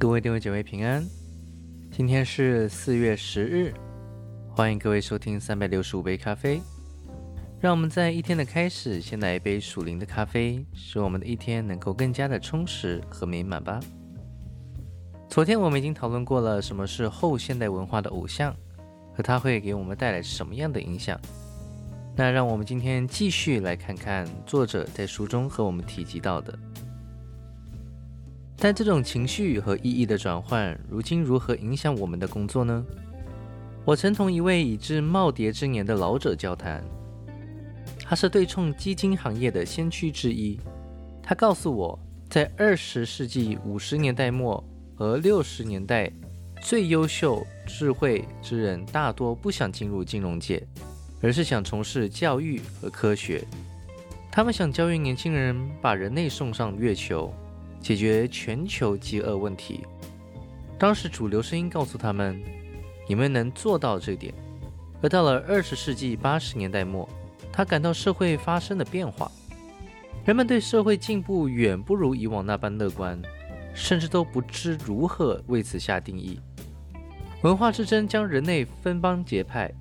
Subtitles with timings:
[0.00, 1.04] 各位弟兄姐妹平安，
[1.90, 3.74] 今天是四月十日，
[4.48, 6.62] 欢迎各位收听三百六十五杯咖啡。
[7.60, 13.80] 让我们在一天的开始，先来一杯属灵的咖啡，使我们的一天能够更加的充实和美满吧。
[15.28, 18.54] 昨天我们已经讨论过了什么是后现代文化的偶像，
[19.12, 21.20] 和它会给我们带来什么样的影响。
[22.14, 26.56] 那让我们今天继续来看看作者在书中和我们提及到的。
[28.60, 32.84] 但这种情绪和意义的转换，如今如何影响我们的工作呢？
[33.84, 36.82] 我曾同一位已至耄耋之年的老者交谈，
[38.04, 40.58] 他是对冲基金行业的先驱之一。
[41.22, 44.62] 他告诉我，在二十世纪五十年代末
[44.96, 46.10] 和六十年代，
[46.60, 50.66] 最优秀、智慧之人大多不想进入金融界，
[51.22, 53.46] 而是想从事教育和科学。
[54.32, 57.32] 他们想教育年轻人把人类送上月球。
[57.80, 59.84] 解决全球饥饿问题。
[60.78, 62.40] 当时主流声音告诉他们
[63.08, 64.32] ：“你们能做到这点。”
[65.02, 67.08] 而到了二十世纪八十年代末，
[67.52, 69.30] 他感到社会发生了变化，
[70.24, 73.20] 人们对社会进步远不如以往那般乐观，
[73.74, 76.40] 甚至都不知如何为此下定义。
[77.42, 79.72] 文化之争将人类分帮结派，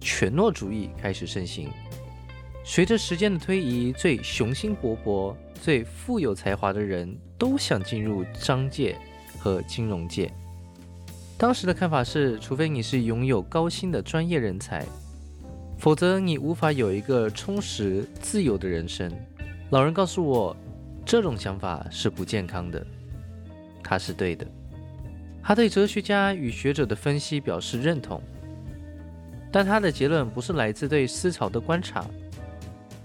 [0.00, 1.68] 权诺主义开始盛行。
[2.64, 5.34] 随着时间的推移，最雄心勃勃。
[5.62, 8.98] 最富有才华的人都想进入商界
[9.38, 10.28] 和金融界。
[11.38, 14.84] 当时的看法是，除非你是拥有高薪的专业人才，
[15.78, 19.08] 否则你无法有一个充实自由的人生。
[19.70, 20.56] 老人告诉我，
[21.06, 22.84] 这种想法是不健康的。
[23.84, 24.44] 他是对的。
[25.44, 28.20] 他对哲学家与学者的分析表示认同，
[29.52, 32.04] 但他的结论不是来自对思潮的观察。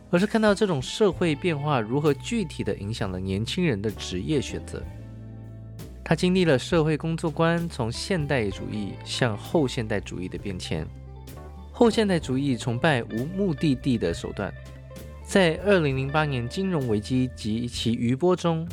[0.09, 4.81] 而是看到这种社会变化如何具体地影响了年轻人的职业选择。
[6.03, 10.87] 他经历了社会工作观从现代主义向后现代主义的变迁。
[11.73, 14.51] 后现代主义崇拜无目的地的手段，
[15.23, 18.67] 在2008年金融危机及其余波中，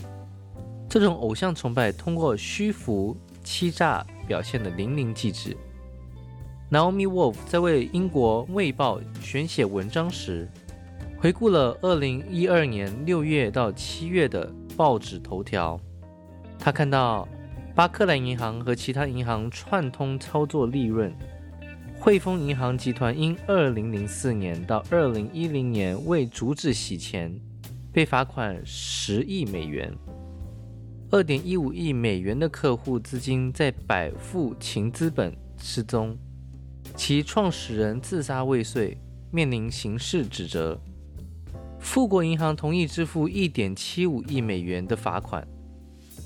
[0.88, 5.56] 这种偶像崇拜通过虚浮、欺诈表现的淋漓尽致。
[6.70, 10.48] Naomi Wolf 在为英国《卫报》选写文章时。
[11.24, 14.46] 回顾了二零一二年六月到七月的
[14.76, 15.80] 报纸头条，
[16.58, 17.26] 他看到
[17.74, 21.10] 巴克莱银行和其他银行串通操作利润，
[21.98, 27.34] 汇丰银行集团因二零零四年到二零一零年未阻止洗钱，
[27.90, 29.90] 被罚款十亿美元，
[31.10, 36.18] 二点一五亿美元的客户资金在百富勤资本失踪，
[36.94, 38.98] 其创始人自杀未遂，
[39.30, 40.78] 面临刑事指责。
[41.84, 45.46] 富国银行同意支付1.75亿美元的罚款，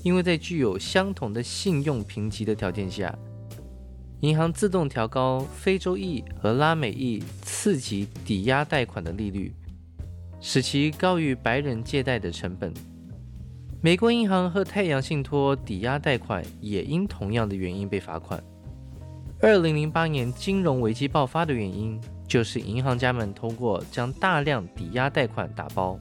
[0.03, 3.13] 因为在具有相同的信用评级的条件下，
[4.21, 9.53] 银行自动调高非洲裔和拉美裔次级抵押贷款的利率，
[10.39, 12.73] 使其高于白人借贷的成本。
[13.81, 18.41] 美国银行和太阳信托抵押贷款也因同样的原因被罚款。
[19.41, 21.99] 2008年金融危机爆发的原因。
[22.29, 25.99] 就是银行家们通过将大量抵押贷款打包，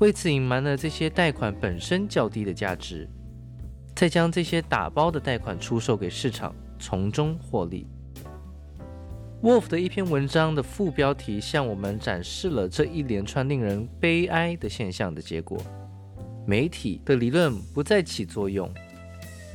[0.00, 3.08] 为此隐瞒了这些贷款本身较低的价值，
[3.94, 7.86] 再将这些打包的贷款出售给市场，从中获利。
[9.42, 15.56] Wolf 的一篇文章的副标题向我们展示了这一连串令人悲哀的现象的结果：
[16.44, 18.68] 媒体的理论不再起作用，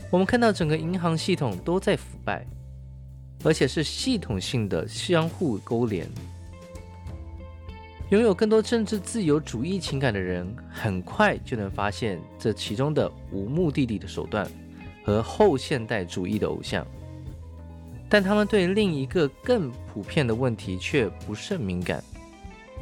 [0.10, 2.46] 我们看到整个银行系统都在腐败。
[3.44, 6.08] 而且是系统性的相互勾连。
[8.10, 14.50] 拥有更多政治自由主义情感的人，很快就能发现这其中的无目的地的手段
[15.04, 16.86] 和后现代主义的偶像。
[18.10, 22.04] 但他们对另一个更普遍的问题却不甚敏感，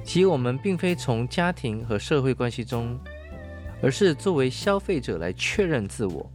[0.01, 2.97] 即我们并非从家庭和社会关系中，
[3.81, 6.31] 而是作为消费者来确认自我。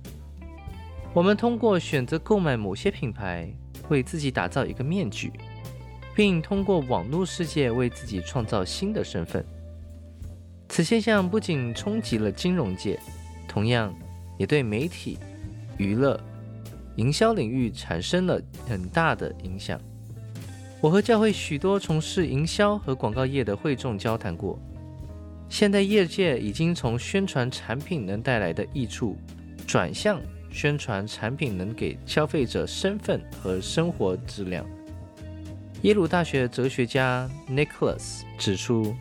[1.14, 3.50] 我们通过选择购买某些品牌。
[3.92, 5.30] 为自己打造一个面具，
[6.16, 9.44] 并通过网络世界为自己创造新的身份。
[10.70, 12.98] 此现象不仅冲击了金融界，
[13.46, 13.94] 同样
[14.38, 15.18] 也对媒体、
[15.76, 16.18] 娱乐、
[16.96, 19.78] 营销领域产生了很大的影响。
[20.80, 24.58] 我和教会许多从事营销和广告业的会众交谈过，
[25.50, 29.18] 现代业界已经从宣传产品能带来的益处，
[29.66, 30.18] 转向。
[30.52, 34.64] 宣传产品能给消费者身份和生活质量。
[35.80, 38.94] 耶鲁大学哲学家 Nicholas 指出，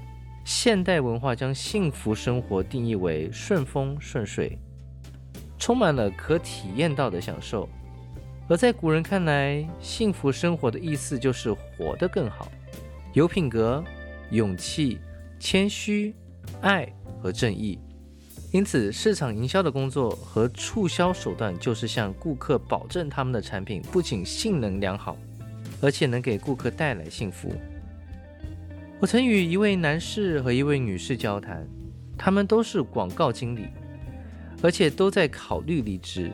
[0.43, 4.57] 现代文化将幸福生活定义为顺风顺水，
[5.59, 7.69] 充满了可体验到的享受。
[8.47, 12.51] 而在古人看来，幸福生活的意思就是活得更好，
[13.13, 13.83] 有品格、
[14.31, 14.99] 勇气、
[15.39, 16.15] 谦虚、
[16.61, 17.77] 爱和正义。
[18.51, 25.15] 因此，市场营销的工作和促销手段就是向顾客保证他们的产品不仅性能良好，
[25.81, 27.49] 而且能给顾客带来幸福。
[28.99, 31.65] 我曾与一位男士和一位女士交谈，
[32.17, 33.67] 他们都是广告经理，
[34.61, 36.29] 而且都在考虑离职。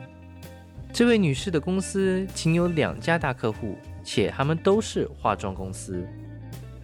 [0.92, 6.04] 这位女士的公司仅有两家大客户，且他们都是化妆公司。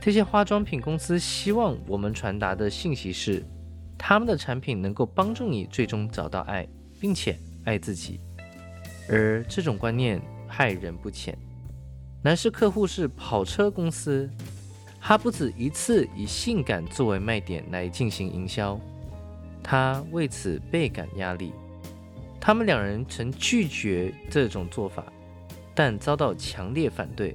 [0.00, 3.44] 这些化妆品公司希望我们传达的信息是。
[4.06, 6.68] 他们的产品能够帮助你最终找到爱，
[7.00, 8.20] 并且爱自己，
[9.08, 11.34] 而这种观念害人不浅。
[12.22, 14.28] 男士客户是跑车公司，
[15.00, 18.78] 他不止一次以性感作为卖点来进行营销，
[19.62, 21.54] 他为此倍感压力。
[22.38, 25.02] 他们两人曾拒绝这种做法，
[25.74, 27.32] 但遭到强烈反对。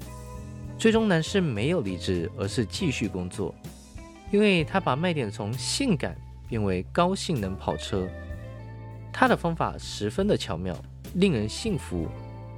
[0.78, 3.56] 最终，男士没有离职，而是继续工作，
[4.30, 6.16] 因为他把卖点从性感。
[6.50, 8.10] 变为高性能跑车，
[9.14, 10.76] 他的方法十分的巧妙，
[11.14, 12.08] 令人信服，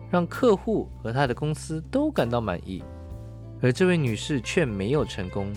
[0.09, 2.81] 让客户和他的公司都感到满意。
[3.61, 5.53] 而这位女士却没有成功，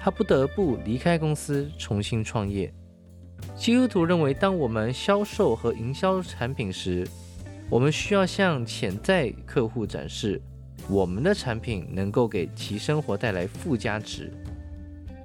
[0.00, 2.72] 她不得不离开公司重新创业。
[3.54, 7.06] 基督徒认为，当我们销售和营销产品时，
[7.68, 10.40] 我们需要向潜在客户展示
[10.88, 14.32] 我们的产品能够给其生活带来附加值。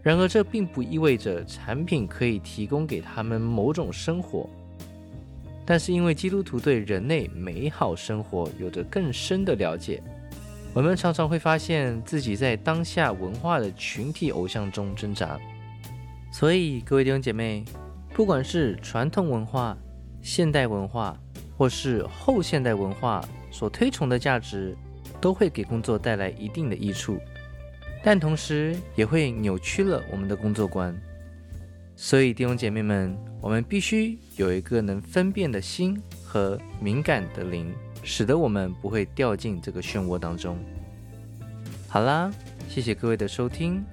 [0.01, 4.50] 然而，这并不意味着产品可以提供给他们某种生活。
[5.66, 10.01] 但是，因为基督徒对人类美好生活有着更深的了解，
[10.74, 15.38] 我们常常会发现自己在当下文化的群体偶像中挣扎。
[16.31, 17.66] 所以，各位弟兄姐妹，
[18.13, 19.78] 不管是传统文化、
[20.22, 21.19] 现代文化，
[21.57, 24.75] 或是后现代文化所推崇的价值，
[25.19, 27.19] 都会给工作带来一定的益处。
[28.01, 30.96] 但同时也会扭曲了我们的工作观，
[31.96, 37.74] 所以弟兄姐妹们，我们必须有一个能分辨的心和敏感的灵，
[38.04, 40.57] 使得我们不会掉进这个漩涡当中。
[41.88, 42.31] 好啦，
[42.69, 43.84] 谢谢各位的收听，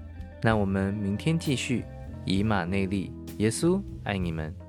[0.43, 1.83] 那我们明天继续
[2.25, 4.66] 以马内利，耶稣爱你们。